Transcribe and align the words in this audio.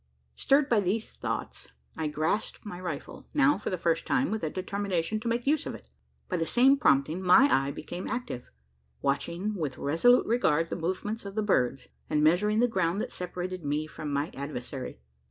Stirred 0.35 0.67
by 0.67 0.79
these 0.79 1.13
thoughts, 1.13 1.67
I 1.95 2.07
grasped 2.07 2.65
my 2.65 2.79
rifle 2.81 3.27
now 3.35 3.59
for 3.59 3.69
the 3.69 3.77
first 3.77 4.07
time 4.07 4.31
with 4.31 4.43
a 4.43 4.49
determination 4.49 5.19
to 5.19 5.27
make 5.27 5.45
use 5.45 5.67
of 5.67 5.75
it. 5.75 5.91
By 6.27 6.37
the 6.37 6.47
same 6.47 6.75
prompting, 6.77 7.21
my 7.21 7.47
eye 7.53 7.69
became 7.69 8.07
active 8.07 8.49
watching 9.03 9.53
with 9.53 9.77
resolute 9.77 10.25
regard 10.25 10.69
the 10.71 10.75
movements 10.75 11.23
of 11.23 11.35
the 11.35 11.43
birds, 11.43 11.87
and 12.09 12.23
measuring 12.23 12.61
the 12.61 12.67
ground 12.67 12.99
that 12.99 13.11
separated 13.11 13.63
me 13.63 13.85
from 13.85 14.11
my 14.11 14.31
adversary. 14.33 14.97